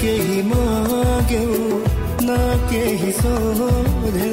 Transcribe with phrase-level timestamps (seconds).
[0.00, 1.44] के ही मागे
[2.26, 2.36] ना
[2.70, 4.32] के ही केही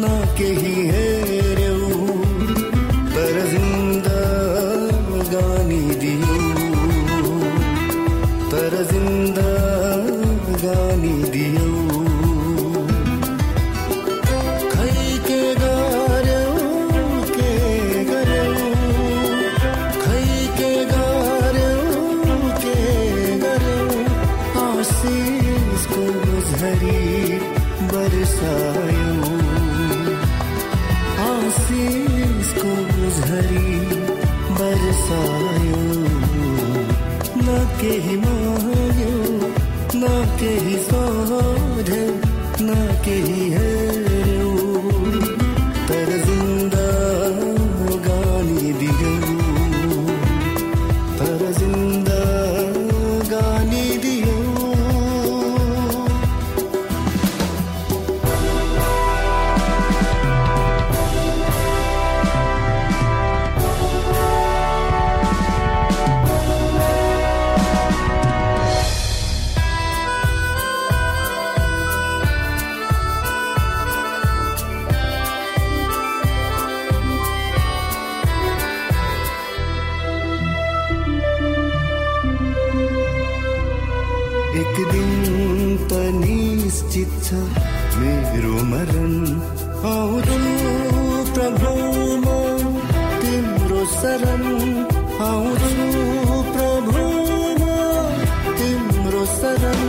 [0.00, 1.53] ना के ही है।
[37.80, 38.66] केही मोह
[39.94, 41.90] के केही सोध
[91.34, 91.72] प्रभु
[92.22, 92.26] म
[93.22, 94.44] तिम्रो शरण
[95.28, 95.74] आउँछु
[96.54, 97.02] प्रभु
[97.60, 97.64] म
[98.58, 99.80] तिम्रो शरण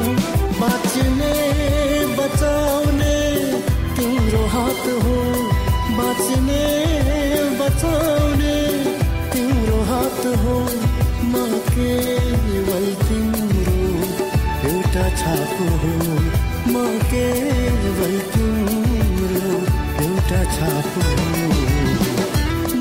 [0.59, 1.33] बाँच्ने
[2.17, 3.16] बचाउने
[3.97, 5.17] तिम्रो हात हो।
[5.97, 6.63] बाँच्ने
[7.59, 8.55] बचाउने
[9.33, 10.57] तिम्रो हात हो।
[11.31, 11.33] म
[11.75, 13.77] केवल तिम्रो
[14.69, 15.93] एउटा छाप हो।
[16.67, 18.13] म केवल
[20.30, 21.02] तथाप छापु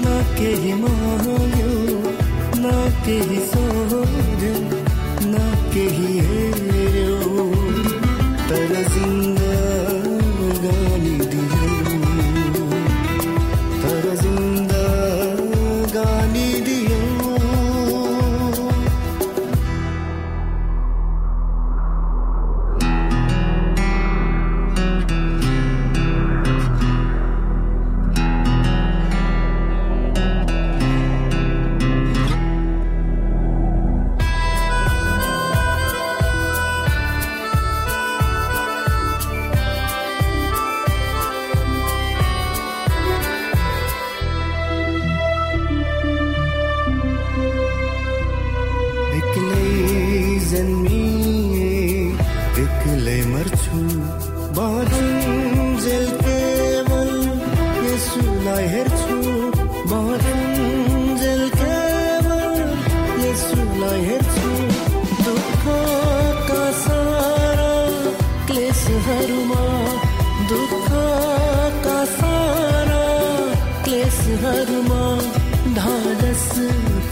[0.03, 1.73] न केही माग्यो
[2.63, 2.73] न
[3.05, 3.39] केही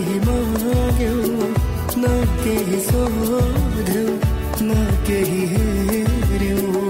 [0.00, 1.48] केही माग्यौ
[2.00, 2.12] न
[2.42, 4.06] केही सोध्यौ
[4.60, 6.89] न केही हेऱ्यौ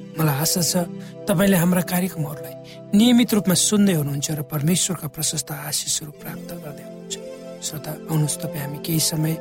[0.17, 0.73] मलाई आशा छ
[1.27, 2.55] तपाईँले हाम्रा कार्यक्रमहरूलाई
[2.97, 7.15] नियमित रूपमा सुन्दै हुनुहुन्छ र परमेश्वरका प्रशस्त आशिषहरू प्राप्त गर्दै हुनुहुन्छ।
[7.67, 9.33] श्रोता आउनुहोस् तपाईँ हामी केही समय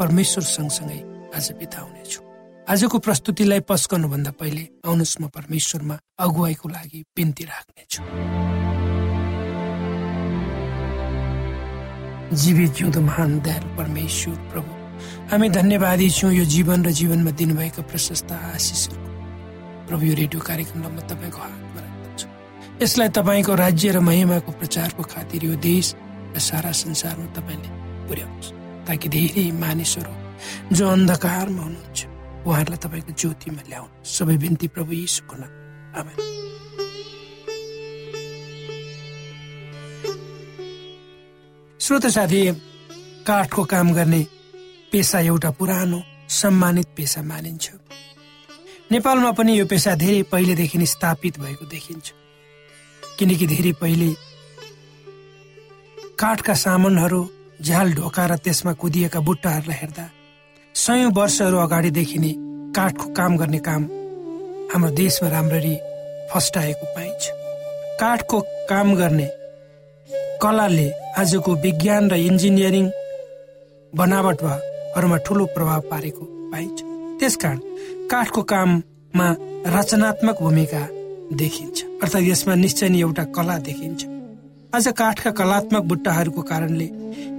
[0.00, 1.00] परमेश्वर सँगसँगै
[1.36, 2.24] आज बिताउनेछौँ।
[2.68, 8.02] आजको प्रस्तुतिलाई पस्कनुभन्दा पहिले आउनुहोस् म परमेश्वरमा अगुवाईको लागि बिन्ती राख्नेछु।
[12.28, 14.70] जीवित जिउँदो महान दयालु परमेश्वर प्रभु
[15.32, 19.07] हामी धन्यवादी छौँ यो जीवन र जीवनमा दिनुभएका प्रशस्त आशिषहरू
[19.88, 22.26] प्रभु यो रेडियो कार्यक्रमलाई म तपाईँको हातमा राख्दछु
[22.82, 25.86] यसलाई तपाईँको राज्य र महिमाको प्रचारको खातिर यो देश
[26.36, 27.68] र सारा संसारमा तपाईँले
[28.08, 28.52] पुर्याउनुहोस्।
[28.86, 30.12] ताकि धेरै मानिसहरू
[30.76, 31.98] जो अन्धकारमा हुनुहुन्छ
[32.46, 36.08] उहाँहरूलाई तपाईँको ज्योतिमा ल्याउनु सबै बिन्ती प्रभु यीशुको नाम
[41.80, 42.40] श्रोत साथी
[43.28, 44.20] काठको काम गर्ने
[44.92, 45.98] पेसा एउटा पुरानो
[46.28, 47.66] सम्मानित पेसा मानिन्छ।
[48.92, 52.06] नेपालमा पनि यो पेसा धेरै पहिलेदेखि स्थापित भएको देखिन्छ।
[53.18, 54.08] किनकि धेरै पहिले
[56.20, 57.20] काठका सामानहरू
[57.62, 60.04] झ्याल ढोका र त्यसमा कुदिएका बुट्टाहरूलाई हेर्दा
[60.74, 62.32] सयौँ वर्षहरू अगाडिदेखि नै
[62.76, 63.82] काठको काम गर्ने काम
[64.72, 65.74] हाम्रो देशमा राम्ररी
[66.32, 67.22] फस्टाएको पाइन्छ।
[68.00, 68.38] काठको
[68.70, 69.28] काम गर्ने
[70.42, 70.88] कलाले
[71.20, 72.86] आजको विज्ञान र इन्जिनियरिङ
[73.92, 76.78] बनावटहरूमा ठुलो प्रभाव पारेको पाइन्छ।
[77.20, 77.58] त्यसकारण
[78.10, 79.28] काठको काममा
[79.68, 80.82] रचनात्मक भूमिका
[81.36, 84.00] देखिन्छ। अर्थात् यसमा निश्चय नै एउटा कला देखिन्छ।
[84.72, 86.88] आज काठका कलात्मक बुट्टाहरूको कारणले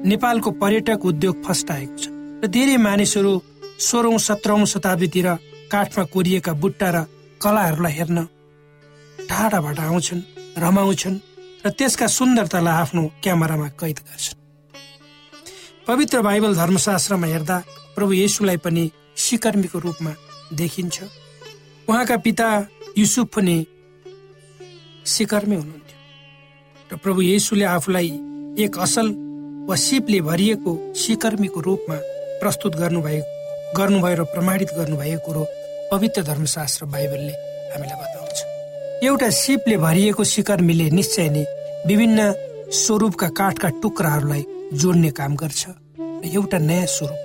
[0.05, 2.05] नेपालको पर्यटक उद्योग फस्टाएको छ
[2.43, 3.33] र धेरै मानिसहरू
[3.81, 5.27] सोह्रौँ सत्रौँ शताब्दीतिर
[5.73, 6.97] काठमा कोरिएका बुट्टा र
[7.41, 8.19] कलाहरूलाई हेर्न
[9.25, 10.21] टाढाबाट आउँछन्
[10.63, 11.17] रमाउँछन्
[11.65, 14.37] र त्यसका सुन्दरतालाई आफ्नो क्यामेरामा कैद गर्छन्।
[15.89, 17.57] पवित्र बाइबल धर्मशास्त्रमा हेर्दा
[17.95, 18.83] प्रभु येसुलाई पनि
[19.17, 20.13] सिकर्मीको रूपमा
[20.53, 20.97] देखिन्छ।
[21.87, 22.47] उहाँका पिता
[22.97, 23.57] युसुफ पनि
[25.05, 25.97] सिकर्मी हुनुहुन्थ्यो।
[26.91, 28.09] र प्रभु येसुले आफूलाई
[28.63, 29.07] एक असल
[29.69, 31.95] वा सिपले भरिएको सिकर्मीको रूपमा
[32.41, 33.23] प्रस्तुत गर्नुभयो
[33.77, 35.43] गर्नुभयो र प्रमाणित गर्नुभएको कुरो
[35.91, 37.33] पवित्र धर्मशास्त्र बाइबलले
[37.73, 38.37] हामीलाई बताउँछ।
[39.05, 41.43] एउटा सिपले भरिएको सिकर्मीले निश्चय नै
[41.87, 42.19] विभिन्न
[42.73, 45.61] स्वरूपका काठका टुक्राहरूलाई जोड्ने काम गर्छ
[46.33, 47.19] एउटा नयाँ स्वरूप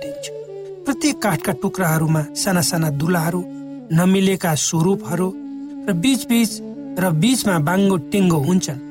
[0.85, 3.41] प्रत्येक काठका टुक्राहरूमा साना साना दुलाहरू
[3.97, 5.27] नमिलेका स्वरूपहरू
[5.87, 6.51] र बीच बीच
[7.01, 8.83] र बीचमा बाङ्गो टिङ्गो हुन्छन्।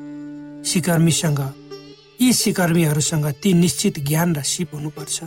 [0.63, 1.39] सिकर्मीसँग
[2.21, 5.17] यी सिकर्मीहरूसँग ती निश्चित ज्ञान र सिप हुनुपर्छ।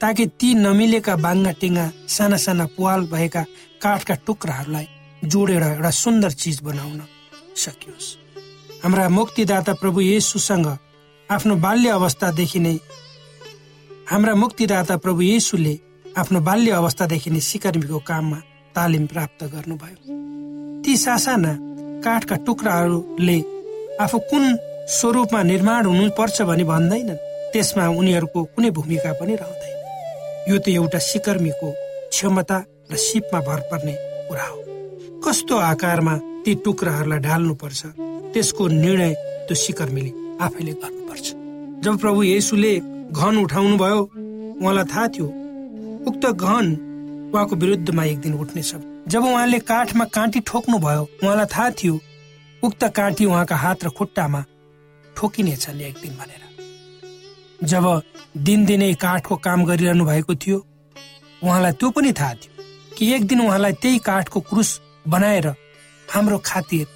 [0.00, 3.42] ताकि ती नमिलेका बाङ्गा टिङ्गा साना साना पुवाल भएका
[3.82, 4.86] काठका टुक्राहरूलाई
[5.24, 7.00] जोडेर एउटा सुन्दर चिज बनाउन
[7.56, 8.06] सकियोस्।
[8.82, 10.66] हाम्रा मुक्तिदाता प्रभु येसुसँग
[11.28, 12.76] आफ्नो बाल्य अवस्थादेखि नै
[14.06, 15.74] हाम्रा मुक्तिदाता प्रभु येसुले
[16.14, 18.38] आफ्नो बाल्य अवस्थादेखि नै सिकर्मीको काममा
[18.76, 19.98] तालिम प्राप्त गर्नुभयो।
[20.84, 21.52] ती सासाना
[22.06, 23.38] काठका टुक्राहरूले
[24.04, 24.44] आफू कुन
[24.98, 27.22] स्वरूपमा निर्माण हुनुपर्छ भनी भन्दैनन्
[27.52, 29.74] त्यसमा उनीहरूको कुनै भूमिका पनि रहँदैन।
[30.50, 31.68] यो त एउटा सिकर्मीको
[32.14, 32.58] क्षमता
[32.90, 33.94] र सिपमा भर पर्ने
[34.30, 34.58] कुरा हो।
[35.26, 36.14] कस्तो आकारमा
[36.46, 37.80] ती टुक्राहरूलाई ढाल्नुपर्छ
[38.32, 39.12] त्यसको निर्णय
[39.46, 40.12] त्यो सिकर्मीले
[40.46, 41.26] आफैले गर्नुपर्छ।
[41.82, 42.74] जब प्रभु येसुले
[43.12, 44.00] घन उठाउनु भयो।
[44.60, 45.26] उहाँलाई थाहा थियो
[46.08, 46.66] उक्त घन
[47.34, 48.74] उहाँको विरुद्धमा एक दिन उठ्नेछ।
[49.08, 52.00] जब उहाँले काठमा काँटी ठोक्नु भयो उहाँलाई थाहा थियो
[52.62, 54.44] उक्त काँटी उहाँका हात र खुट्टामा
[55.16, 56.42] ठोकिनेछ एक दिन भनेर।
[57.64, 57.84] जब
[58.36, 60.58] दिनदिनै काठको काम गरिरहनु भएको थियो
[61.42, 62.52] उहाँलाई त्यो पनि थाहा थियो
[62.96, 65.46] कि एक दिन उहाँलाई त्यही काठको क्रुस बनाएर
[66.08, 66.86] हाम्रो खातिर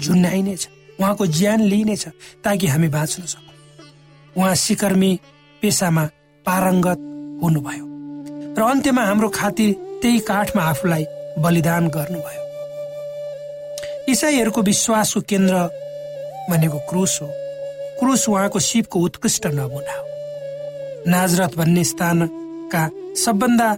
[0.00, 0.68] झुन्याइनेछ
[1.00, 2.06] उहाँको ज्यान लिइनेछ
[2.44, 3.51] ताकि हामी बाँच्न सकौँ।
[4.36, 5.12] उहाँ सिकर्मी
[5.62, 6.04] पेसामा
[6.46, 6.98] पारङ्गत
[7.42, 7.86] हुनुभयो
[8.58, 9.72] र अन्त्यमा हाम्रो खातिर
[10.02, 11.04] त्यही काठमा आफूलाई
[11.38, 12.42] बलिदान गर्नुभयो।
[14.12, 15.54] इसाईहरूको विश्वासको केन्द्र
[16.50, 17.28] भनेको क्रुस हो।
[18.00, 20.06] क्रुस उहाँको शिवको उत्कृष्ट नमुना हो।
[21.10, 22.82] नाजरत भन्ने स्थानका
[23.24, 23.68] सबभन्दा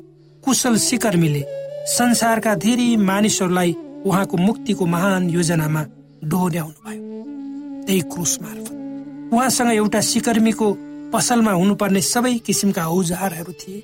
[0.44, 1.42] कुशल सिकर्मीले
[1.88, 3.70] संसारका धेरै मानिसहरूलाई
[4.06, 5.82] उहाँको मुक्तिको महान योजनामा
[6.24, 7.02] डोर्याउनु भयो
[7.86, 8.73] त्यही क्रुस मार्फत।
[9.34, 10.66] उहाँसँग एउटा सिकर्मीको
[11.12, 13.82] पसलमा हुनुपर्ने सबै किसिमका औजारहरू थिए।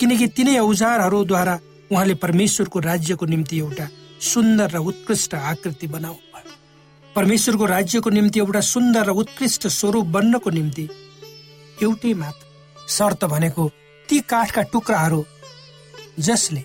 [0.00, 1.58] किनकि तिनै औजारहरूद्वारा
[1.92, 3.88] उहाँले परमेश्वरको राज्यको निम्ति एउटा
[4.20, 6.22] सुन्दर र उत्कृष्ट आकृति बनाउनु
[7.16, 10.88] परमेश्वरको राज्यको निम्ति एउटा सुन्दर र उत्कृष्ट स्वरूप बन्नको निम्ति
[11.82, 13.68] एउटै मात्र शर्त भनेको
[14.08, 15.24] ती काठका टुक्राहरू
[16.18, 16.64] जसले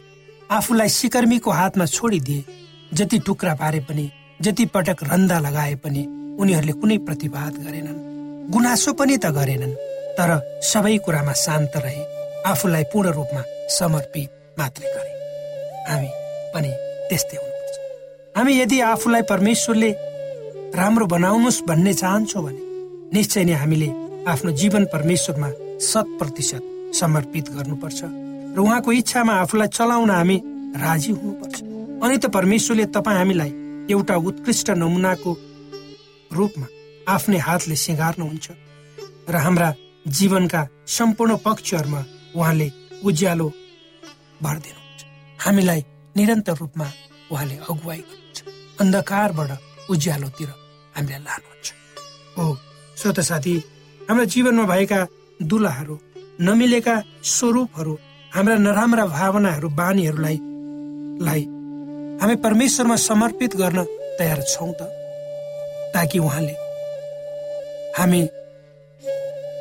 [0.51, 2.45] आफूलाई सिकर्मीको हातमा छोडिदिए
[2.93, 4.09] जति टुक्रा पारे पनि
[4.41, 6.05] जति पटक रन्दा लगाए पनि
[6.39, 8.08] उनीहरूले कुनै प्रतिवाद गरेनन्।
[8.53, 9.79] गुनासो पनि त गरेनन्
[10.17, 10.31] तर
[10.71, 12.03] सबै कुरामा शान्त रहे
[12.51, 13.41] आफूलाई पूर्ण रूपमा
[13.77, 14.29] समर्पित
[14.59, 15.11] मात्रै गरे।
[15.89, 16.09] हामी
[16.53, 16.71] पनि
[17.09, 17.75] त्यस्तै हुनुपर्छ।
[18.37, 19.91] हामी यदि आफूलाई परमेश्वरले
[20.79, 22.61] राम्रो बनाउनुहोस् भन्ने चाहन्छौँ भने
[23.13, 23.89] निश्चय नै हामीले
[24.31, 25.49] आफ्नो जीवन परमेश्वरमा
[25.89, 26.63] शत प्रतिशत
[26.99, 27.99] समर्पित गर्नुपर्छ
[28.55, 30.37] र उहाँको इच्छामा आफूलाई चलाउन हामी
[30.83, 31.57] राजी हुनुपर्छ।
[32.03, 33.51] अनि त परमेश्वरले तपाईँ हामीलाई
[33.93, 35.31] एउटा उत्कृष्ट नमुनाको
[36.31, 36.67] रूपमा
[37.15, 38.47] आफ्नै हातले सिँगार्नुहुन्छ
[39.33, 39.69] र हाम्रा
[40.17, 40.61] जीवनका
[40.97, 42.01] सम्पूर्ण पक्षहरूमा
[42.35, 42.67] उहाँले
[43.07, 43.47] उज्यालो
[44.45, 45.01] भरिदिनुहुन्छ
[45.45, 45.81] हामीलाई
[46.15, 46.87] निरन्तर रूपमा
[47.31, 48.39] उहाँले अगुवाई गर्नुहुन्छ।
[48.81, 49.51] अन्धकारबाट
[49.93, 50.49] उज्यालोतिर
[50.95, 51.67] हामीलाई लानुहुन्छ।
[52.37, 52.45] हो
[52.99, 53.55] श्रोत साथी
[54.01, 54.99] हाम्रा जीवनमा भएका
[55.39, 55.95] दुलाहरू
[56.47, 56.95] नमिलेका
[57.33, 57.93] स्वरूपहरू
[58.31, 60.37] हाम्रा नराम्रा भावनाहरू बानीहरूलाई
[61.25, 61.43] लाई
[62.21, 63.79] हामी परमेश्वरमा समर्पित गर्न
[64.19, 64.81] तयार छौँ त
[65.93, 66.68] ताकि उहाँले
[67.99, 68.21] हामी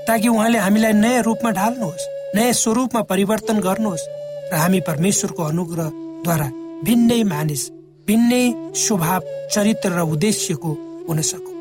[0.09, 4.09] ताकि उहाँले हामीलाई नयाँ रूपमा ढाल्नुहोस् नयाँ स्वरूपमा परिवर्तन गर्नुहोस्
[4.53, 6.49] र हामी परमेश्वरको अनुग्रहद्वारा
[6.87, 7.63] भिन्नै मानिस
[8.09, 8.45] भिन्नै
[8.83, 9.21] स्वभाव
[9.55, 10.71] चरित्र र उद्देश्यको
[11.09, 11.57] हुन सकौँ।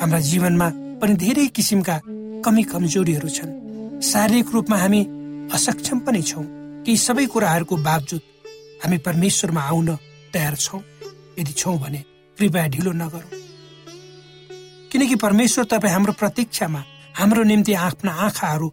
[0.00, 0.68] हाम्रा जीवनमा
[1.00, 1.96] पनि धेरै किसिमका
[2.44, 3.50] कमी कमजोरीहरू छन्।
[4.02, 5.00] शारीरिक रूपमा हामी
[5.56, 6.44] असक्षम पनि छौँ।
[6.84, 8.22] ती सबै कुराहरूको बावजुद
[8.82, 9.88] हामी परमेश्वरमा आउन
[10.32, 10.80] तयार छौँ।
[11.38, 12.00] यदि छौँ भने
[12.38, 13.39] कृपया ढिलो नगरौँ।
[15.10, 16.82] किनकि परमेश्वर तपाईँ हाम्रो प्रतीक्षामा
[17.18, 18.68] हाम्रो निम्ति आफ्ना आँखाहरू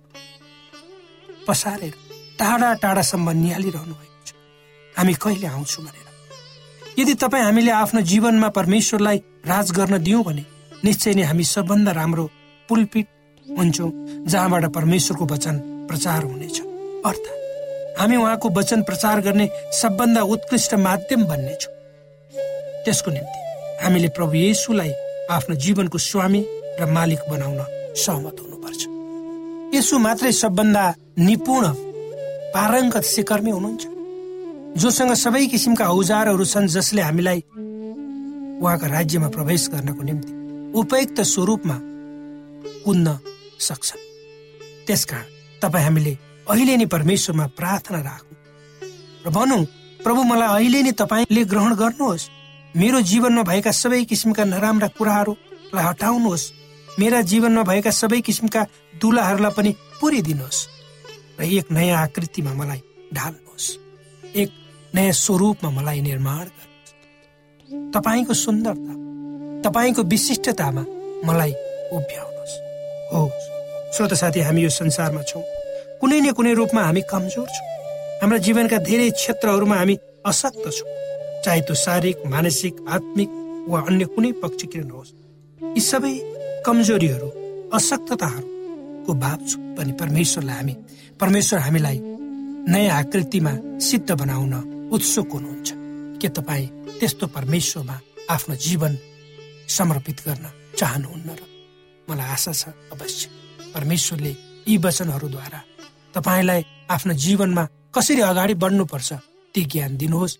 [1.47, 1.93] पसारेर
[2.37, 4.33] टाढा टाढासम्म निहालिरहनु भएको छ।
[4.93, 6.05] हामी कहिले आउँछौँ भनेर।
[6.99, 9.17] यदि तपाईँ हामीले आफ्नो जीवनमा परमेश्वरलाई
[9.49, 10.45] राज गर्न दियौँ भने
[10.85, 12.29] निश्चय नै हामी सबभन्दा राम्रो
[12.69, 13.07] पुलपिट
[13.57, 13.89] हुन्छौँ
[14.29, 15.57] जहाँबाट परमेश्वरको वचन
[15.89, 16.61] प्रचार हुनेछ।
[17.01, 21.73] अर्थात् हामी उहाँको वचन प्रचार गर्ने सबभन्दा उत्कृष्ट माध्यम बन्नेछौँ।
[22.85, 23.39] त्यसको निम्ति
[23.83, 24.93] हामीले प्रभु येसुलाई
[25.29, 26.41] आफ्नो जीवनको स्वामी
[26.79, 27.59] र मालिक बनाउन
[27.95, 28.81] सहमत हुनुपर्छ।
[29.75, 30.83] यसो मात्रै सबभन्दा
[31.19, 31.63] निपुण
[32.53, 33.83] पारङ्गत सिकर्मी हुनुहुन्छ।
[34.79, 37.39] जोसँग सबै किसिमका औजारहरू छन् जसले हामीलाई
[38.63, 40.31] उहाँका राज्यमा प्रवेश गर्नको निम्ति
[40.79, 41.77] उपयुक्त स्वरूपमा
[42.85, 43.07] कुद्न
[43.67, 44.05] सक्छन्।
[44.87, 45.27] त्यसकारण
[45.61, 46.13] तपाईँ हामीले
[46.47, 48.35] अहिले नै परमेश्वरमा प्रार्थना राखौँ।
[49.25, 49.63] र भनौँ
[50.05, 52.29] प्रभु मलाई अहिले नै तपाईँले ग्रहण गर्नुहोस्।
[52.77, 56.43] मेरो जीवनमा भएका सबै किसिमका नराम्रा कुराहरूलाई हटाउनुहोस्।
[56.99, 58.61] मेरा जीवनमा भएका सबै किसिमका
[59.01, 60.59] दुलाहरूलाई पनि पुरिदिनुहोस्
[61.39, 62.81] र एक नयाँ आकृतिमा मलाई
[63.13, 63.67] ढाल्नुहोस्।
[64.41, 64.49] एक
[64.93, 68.93] नयाँ स्वरूपमा मलाई निर्माण गर्नुहोस्। तपाईँको सुन्दरता
[69.65, 70.83] तपाईँको विशिष्टतामा
[71.25, 71.53] मलाई
[71.97, 72.53] उभ्याउनुहोस्।
[73.09, 73.21] हो
[73.93, 75.41] श्रोत साथी हामी यो संसारमा छौँ।
[75.97, 77.67] कुनै न कुनै रूपमा हामी कमजोर छौँ।
[78.21, 79.95] हाम्रा जीवनका धेरै क्षेत्रहरूमा हामी
[80.29, 81.06] अशक्त छौँ।
[81.47, 83.29] चाहे त्यो शारीरिक मानसिक आत्मिक
[83.71, 85.11] वा अन्य कुनै पक्ष किन नहोस्
[85.75, 86.13] यी सबै
[86.65, 87.29] कमजोरीहरू
[87.77, 90.73] अशक्तताहरूको बावजुद पनि परमेश्वरलाई हामी
[91.21, 91.97] परमेश्वर हामीलाई
[92.73, 94.53] नयाँ आकृतिमा सिद्ध बनाउन
[94.95, 95.69] उत्सुक हुनुहुन्छ।
[96.21, 96.67] के तपाईँ
[96.99, 97.95] त्यस्तो परमेश्वरमा
[98.35, 98.97] आफ्नो जीवन
[99.77, 100.45] समर्पित गर्न
[100.79, 101.41] चाहनुहुन्न र
[102.07, 102.63] मलाई आशा छ
[102.93, 103.23] अवश्य
[103.75, 104.33] परमेश्वरले
[104.67, 105.61] यी वचनहरूद्वारा
[106.15, 106.61] तपाईँलाई
[106.95, 107.63] आफ्नो जीवनमा
[107.95, 109.09] कसरी अगाडि बढ्नुपर्छ
[109.55, 110.39] ती ज्ञान दिनुहोस्।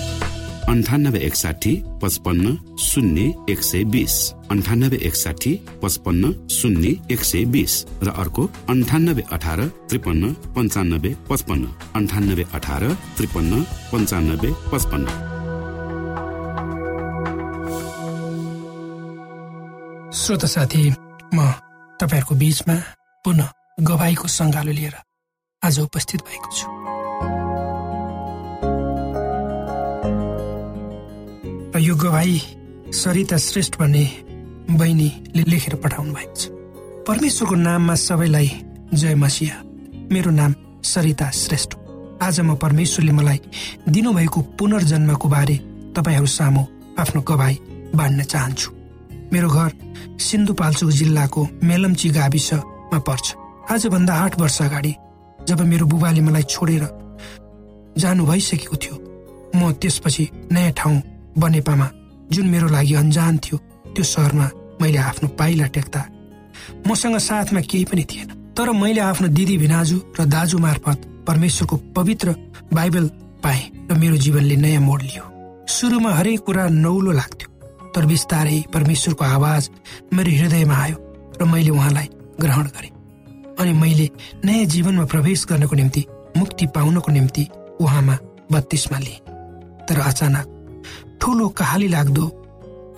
[0.69, 4.33] अन्ठानब्बे एकसाठी पचपन्न शून्य एक सय बिस.
[4.51, 7.85] अन्ठानब्बे एकसाठी पचपन्न शून्य एक सय बिस.
[8.03, 11.65] र अर्को अन्ठानब्बे अठार त्रिपन्न पन्चानब्बे पचपन्न.
[11.95, 15.05] अन्ठानब्बे अठार त्रिपन्न पन्चानब्बे पचपन्न.
[20.13, 20.89] श्रोत साथी
[21.33, 21.51] म
[21.99, 22.75] तपाईँहरूको बिचमा
[23.23, 23.47] पुनः
[23.79, 24.93] गवाईको सङ्गालो लिएर
[25.63, 26.80] आज उपस्थित भएको छु।
[31.81, 32.37] यो गवाई
[32.93, 34.03] सरिता श्रेष्ठ भन्ने
[34.69, 36.49] बहिनीले लेखेर पठाउनु भएको छ।
[37.07, 38.49] परमेश्वरको नाममा सबैलाई
[38.93, 39.55] जय मसिया
[40.13, 40.53] मेरो नाम
[40.85, 41.73] सरिता श्रेष्ठ
[42.21, 43.39] आज म परमेश्वरले मलाई
[43.89, 45.55] दिनुभएको पुनर्जन्मको बारे
[45.97, 46.63] तपाईँहरू सामु
[47.01, 47.57] आफ्नो गवाई
[47.97, 48.69] बाँड्न चाहन्छु।
[49.33, 49.71] मेरो घर
[50.21, 53.25] सिन्धुपाल्चोक जिल्लाको मेलम्ची गाविसमा पर्छ।
[53.73, 54.93] आजभन्दा आठ वर्ष अगाडि
[55.49, 56.83] जब मेरो बुबाले मलाई छोडेर
[57.97, 58.95] जानु भइसकेको थियो
[59.55, 61.01] म त्यसपछि नयाँ ठाउँ
[61.37, 61.89] बनेपामा
[62.31, 63.57] जुन मेरो लागि अन्जान थियो
[63.95, 64.49] त्यो सहरमा
[64.81, 66.01] मैले आफ्नो पाइला टेक्दा।
[66.87, 72.35] मसँग साथमा केही पनि थिएन तर मैले आफ्नो दिदी भिनाजु र दाजु मार्फत परमेश्वरको पवित्र
[72.73, 73.07] बाइबल
[73.43, 75.23] पाएँ र मेरो जीवनले नयाँ मोड लियो।
[75.67, 77.49] सुरुमा हरेक कुरा नौलो लाग्थ्यो
[77.95, 79.69] तर बिस्तारै परमेश्वरको आवाज
[80.13, 80.97] मेरो हृदयमा आयो
[81.41, 82.07] र मैले उहाँलाई
[82.41, 82.91] ग्रहण गरेँ।
[83.59, 84.09] अनि मैले
[84.45, 86.05] नयाँ जीवनमा प्रवेश गर्नको निम्ति
[86.37, 87.47] मुक्ति पाउनको निम्ति
[87.81, 88.17] उहाँमा
[88.51, 89.19] बत्तीसमा लिएँ।
[89.87, 90.50] तर अचानक
[91.21, 92.25] ठुलो कहाली लाग्दो।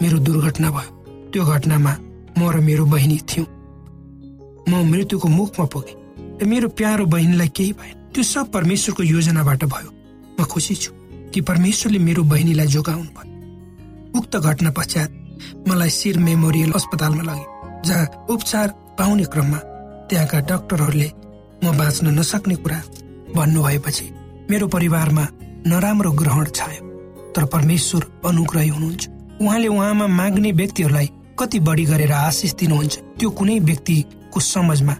[0.02, 0.92] मेरो दुर्घटना भयो।
[1.32, 1.94] त्यो घटनामा
[2.38, 3.48] म र मेरो बहिनी थियौँ।
[4.70, 5.96] म मृत्युको मुखमा पुगेँ।
[6.42, 9.90] र मेरो प्यारो बहिनीलाई केही भएन। त्यो सब परमेश्वरको योजनाबाट भयो।
[10.40, 10.92] म खुसी छु
[11.34, 13.32] कि परमेश्वरले मेरो बहिनीलाई जोगाउनु भयो।
[14.20, 15.10] उक्त घटना पश्चात
[15.68, 17.46] मलाई शिर मेमोरियल अस्पतालमा लगे
[17.86, 19.60] जहाँ उपचार पाउने क्रममा
[20.10, 21.10] त्यहाँका डाक्टरहरूले
[21.64, 22.80] म बाँच्न नसक्ने कुरा
[23.36, 24.06] भन्नुभएपछि
[24.50, 25.26] मेरो परिवारमा
[25.68, 26.83] नराम्रो ग्रहण छायो।
[27.36, 29.08] तर परमेश्वर अनुग्रही हुनुहुन्छ।
[29.42, 34.96] उहाँले उहाँमा माग्ने व्यक्तिहरूलाई कति बढी गरेर आशिष दिनुहुन्छ त्यो कुनै व्यक्तिको समझमा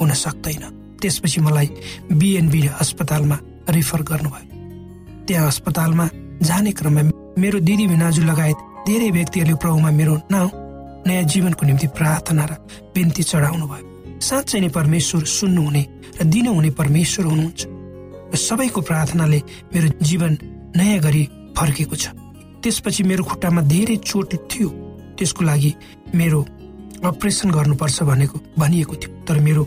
[0.00, 0.62] हुन सक्दैन।
[1.00, 1.68] त्यसपछि मलाई
[2.12, 3.38] बिएनबी अस्पतालमा
[3.70, 4.46] रिफर गर्नुभयो।
[5.26, 6.08] त्यहाँ अस्पतालमा
[6.42, 7.02] जाने क्रममा
[7.38, 10.50] मेरो दिदी भिनाजु लगायत धेरै व्यक्तिहरूले प्रभुमा मेरो नाउँ
[11.06, 12.52] नयाँ जीवनको निम्ति प्रार्थना र
[12.94, 15.82] बिन्ती चढाउनु भयो साँच्चै नै परमेश्वर सुन्नुहुने
[16.18, 17.60] र दिनुहुने परमेश्वर हुनुहुन्छ।
[18.38, 19.38] सबैको प्रार्थनाले
[19.74, 20.32] मेरो जीवन
[20.76, 21.22] नयाँ गरी
[21.58, 22.08] फर्केको छ।
[22.62, 24.68] त्यसपछि मेरो खुट्टामा धेरै चोट थियो।
[25.18, 25.74] त्यसको लागि
[26.14, 26.46] मेरो
[27.04, 29.66] अपरेसन गर्नुपर्छ भनेको भनिएको थियो। तर मेरो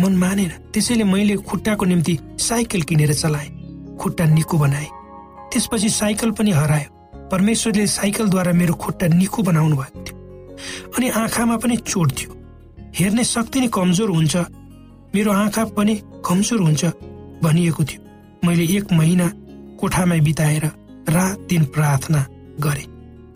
[0.00, 3.50] मन मानेन। त्यसैले मैले खुट्टाको निम्ति साइकल किनेर चलाएँ।
[4.00, 4.88] खुट्टा निको बनाएँ।
[5.52, 10.16] त्यसपछि साइकल पनि हरायो। परमेश्वरले साइकलद्वारा मेरो खुट्टा निको बनाउनु भएको थियो।
[10.98, 12.32] अनि आँखामा पनि चोट थियो।
[12.94, 14.36] हेर्ने शक्ति नै कमजोर हुन्छ।
[15.14, 16.84] मेरो आँखा पनि कमजोर हुन्छ
[17.42, 18.00] भनिएको थियो।
[18.46, 19.32] मैले एक महिना
[19.80, 20.70] कोठामै बिताएर
[21.08, 22.26] रात दिन प्रार्थना
[22.60, 22.84] गरे।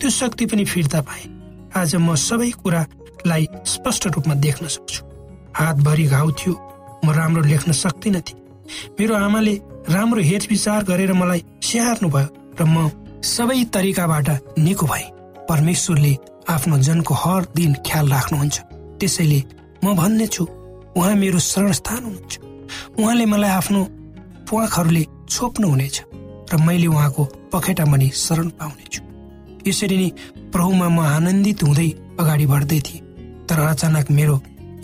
[0.00, 1.24] त्यो शक्ति पनि फिर्ता पाए।
[1.76, 5.04] आज म सबै कुरालाई स्पष्ट रूपमा देख्न सक्छु।
[5.54, 6.54] हातभरि घाउ थियो।
[7.04, 8.38] म राम्रो लेख्न सक्दिन थिएँ
[9.00, 9.54] मेरो आमाले
[9.88, 12.28] राम्रो हेरविचार गरेर मलाई स्याहार्नु भयो
[12.60, 12.90] र म
[13.24, 14.28] सबै तरिकाबाट
[14.58, 15.06] निको भए।
[15.48, 16.12] परमेश्वरले
[16.48, 18.56] आफ्नो जनको हर दिन ख्याल राख्नुहुन्छ।
[19.00, 19.40] त्यसैले
[19.84, 20.44] म भन्ने छु
[20.96, 22.32] उहाँ मेरो शरणस्थान हुनुहुन्छ।
[22.98, 23.80] उहाँले मलाई आफ्नो
[24.48, 25.96] प्वाखहरूले छोप्नु हुनेछ
[26.52, 29.02] र मैले उहाँको पखेटा मनि शरण पाउनेछु
[29.66, 30.08] यसरी नै
[30.52, 31.88] प्रभुमा म आनन्दित हुँदै
[32.20, 33.02] अगाडि बढ्दै थिएँ।
[33.48, 34.36] तर अचानक मेरो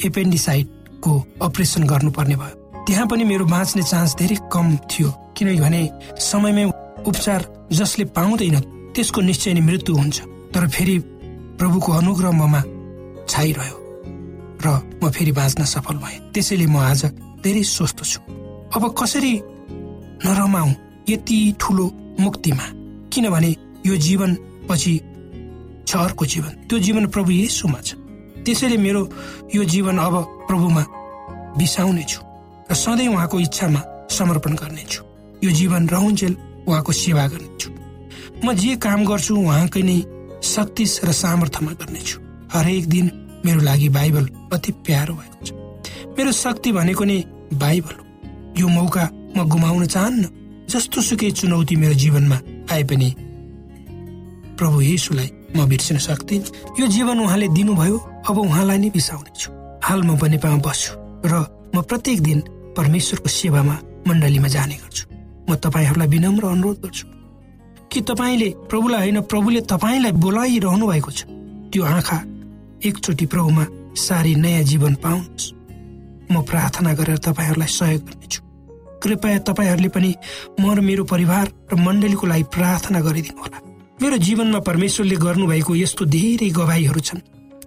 [0.06, 1.12] एपेन्डिसाइडको
[1.46, 2.54] अपरेसन गर्नुपर्ने भयो।
[2.86, 5.82] त्यहाँ पनि मेरो बाँच्ने चान्स धेरै कम थियो किनभने
[6.20, 6.64] समयमै
[7.06, 7.40] उपचार
[7.72, 8.56] जसले पाउँदैन
[8.94, 10.16] त्यसको निश्चय नै मृत्यु हुन्छ।
[10.54, 10.96] तर फेरि
[11.58, 12.60] प्रभुको अनुग्रह ममा
[13.30, 13.76] छाइरह्यो
[14.64, 14.66] र
[15.02, 17.04] म फेरि बाँच्न सफल भएँ। त्यसैले म आज
[17.44, 18.20] धेरै स्वस्थ छु।
[18.76, 19.32] अब कसरी
[20.24, 20.68] नरमाऊ
[21.08, 21.86] यति ठुलो
[22.20, 22.66] मुक्तिमा।
[23.12, 23.54] किनभने
[23.86, 24.34] यो जीवन
[24.68, 24.94] पछि
[25.88, 27.94] छ अर्को जीवन। त्यो जीवन प्रभु येसुमा छ।
[28.44, 29.02] त्यसैले मेरो
[29.54, 30.14] यो जीवन अब
[30.48, 30.84] प्रभुमा
[31.58, 32.20] बिसाउने छु
[32.70, 35.02] र सधैँ उहाँको इच्छामा समर्पण गर्नेछु
[35.44, 36.36] यो जीवन रहन्जेल
[36.68, 37.70] उहाँको सेवा गर्नेछु
[38.44, 39.98] म जे काम गर्छु उहाँकै नै
[40.42, 42.16] शक्ति र सामर्थ्यमा गर्नेछु
[42.54, 43.06] हरेक दिन
[43.44, 45.50] मेरो लागि बाइबल अति प्यारो भएको छ।
[46.18, 47.18] मेरो शक्ति भनेको नै
[47.54, 48.04] बाइबल हो।
[48.60, 49.04] यो मौका
[49.36, 50.24] म गुमाउन चाहन्न।
[50.66, 52.38] जस्तो सुकै चुनौती मेरो जीवनमा
[52.72, 53.08] आए पनि।
[54.58, 56.42] प्रभु यीशुलाई म बिर्सिन सक्दिन।
[56.80, 57.96] यो जीवन उहाँले दिनुभयो
[58.28, 59.48] अब उहाँलाई नै बिसाउनेछु
[59.82, 60.92] हाल म नेपालमा बस्छु
[61.24, 61.34] र
[61.74, 62.38] म प्रत्येक दिन
[62.76, 63.76] परमेश्वरको सेवामा
[64.08, 65.04] मण्डलीमा जाने गर्छु।
[65.48, 67.06] म तपाईँहरूलाई विनम्र अनुरोध गर्छु
[67.92, 71.20] कि तपाईँले प्रभुलाई होइन प्रभुले तपाईँलाई बोलाइरहनु भएको छ।
[71.70, 72.18] त्यो आँखा
[72.84, 73.64] एकचोटि प्रभुमा
[73.96, 75.52] सारी नयाँ जीवन पाउनुहोस्।
[76.32, 78.45] म प्रार्थना गरेर तपाईँहरूलाई सहयोग गर्नेछु।
[79.02, 80.14] कृपया तपाईँहरूले पनि
[80.60, 83.58] म र मेरो परिवार र मण्डलीको लागि प्रार्थना गरिदिनु होला।
[84.02, 87.26] मेरो जीवनमा परमेश्वरले गर्नुभएको यस्तो धेरै गवाईहरू छन्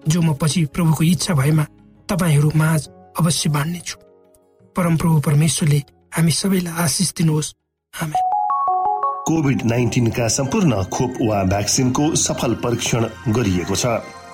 [0.09, 1.65] जो म पछि प्रभुको इच्छा भएमा
[2.09, 2.81] तपाईँहरू माझ
[3.19, 3.97] अवश्य बाँड्नेछु।
[4.75, 5.79] परमप्रभु परमेश्वरले
[6.15, 7.53] हामी सबैलाई आशिष दिनुहोस्।
[9.29, 13.85] कोभिड नाइन्टिनका सम्पूर्ण खोप वा भ्याक्सिनको सफल परीक्षण गरिएको छ।